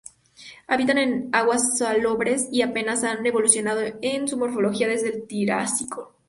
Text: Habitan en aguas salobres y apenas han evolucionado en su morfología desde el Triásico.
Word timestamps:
Habitan 0.65 0.97
en 0.97 1.29
aguas 1.31 1.77
salobres 1.77 2.47
y 2.51 2.63
apenas 2.63 3.03
han 3.03 3.23
evolucionado 3.23 3.83
en 4.01 4.27
su 4.27 4.35
morfología 4.35 4.87
desde 4.87 5.09
el 5.15 5.27
Triásico. 5.27 6.15